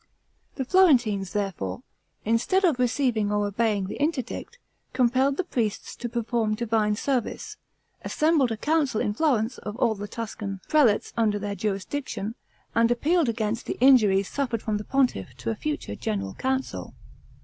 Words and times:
The 0.55 0.65
Florentines, 0.65 1.31
therefore, 1.33 1.83
instead 2.25 2.63
of 2.65 2.79
receiving 2.79 3.31
or 3.31 3.45
obeying 3.45 3.85
the 3.85 3.97
interdict, 4.01 4.57
compelled 4.93 5.37
the 5.37 5.43
priests 5.43 5.95
to 5.97 6.09
perform 6.09 6.55
divine 6.55 6.95
service, 6.95 7.57
assembled 8.03 8.51
a 8.51 8.57
council 8.57 8.99
in 8.99 9.13
Florence 9.13 9.59
of 9.59 9.75
all 9.75 9.93
the 9.93 10.07
Tuscan 10.07 10.59
prelates 10.67 11.13
under 11.15 11.37
their 11.37 11.53
jurisdiction, 11.53 12.33
and 12.73 12.89
appealed 12.89 13.29
against 13.29 13.67
the 13.67 13.77
injuries 13.79 14.27
suffered 14.27 14.63
from 14.63 14.77
the 14.77 14.83
pontiff 14.83 15.35
to 15.37 15.51
a 15.51 15.55
future 15.55 15.93
general 15.95 16.33
council. 16.33 16.95